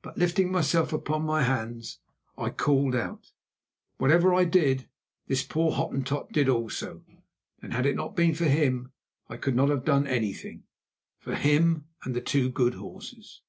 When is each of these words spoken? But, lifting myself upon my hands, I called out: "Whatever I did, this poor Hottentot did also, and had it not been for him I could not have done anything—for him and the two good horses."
But, 0.00 0.16
lifting 0.16 0.52
myself 0.52 0.92
upon 0.92 1.24
my 1.26 1.42
hands, 1.42 1.98
I 2.38 2.50
called 2.50 2.94
out: 2.94 3.32
"Whatever 3.96 4.32
I 4.32 4.44
did, 4.44 4.88
this 5.26 5.42
poor 5.42 5.72
Hottentot 5.72 6.30
did 6.30 6.48
also, 6.48 7.04
and 7.60 7.72
had 7.74 7.84
it 7.84 7.96
not 7.96 8.14
been 8.14 8.32
for 8.36 8.44
him 8.46 8.92
I 9.28 9.36
could 9.36 9.56
not 9.56 9.70
have 9.70 9.84
done 9.84 10.06
anything—for 10.06 11.34
him 11.34 11.86
and 12.04 12.14
the 12.14 12.20
two 12.20 12.48
good 12.48 12.74
horses." 12.74 13.42